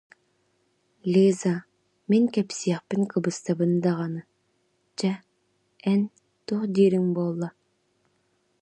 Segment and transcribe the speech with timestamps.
[1.11, 1.55] Лиза,
[2.09, 4.21] мин кэпсиэхпин кыбыстабын даҕаны,
[4.99, 5.11] чэ,
[5.91, 6.01] эн,
[6.45, 7.49] туох диириҥ буолла